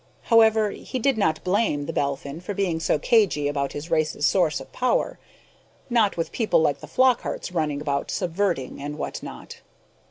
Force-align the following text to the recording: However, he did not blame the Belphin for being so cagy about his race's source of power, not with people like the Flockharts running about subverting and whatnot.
However, 0.33 0.71
he 0.71 0.97
did 0.97 1.15
not 1.15 1.43
blame 1.43 1.85
the 1.85 1.93
Belphin 1.93 2.39
for 2.39 2.55
being 2.55 2.79
so 2.79 2.97
cagy 2.97 3.47
about 3.47 3.73
his 3.73 3.91
race's 3.91 4.25
source 4.25 4.59
of 4.59 4.71
power, 4.71 5.19
not 5.91 6.17
with 6.17 6.31
people 6.31 6.59
like 6.59 6.79
the 6.79 6.87
Flockharts 6.87 7.53
running 7.53 7.81
about 7.81 8.09
subverting 8.09 8.81
and 8.81 8.97
whatnot. 8.97 9.61